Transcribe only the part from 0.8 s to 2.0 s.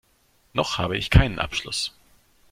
ich keinen Abschluss.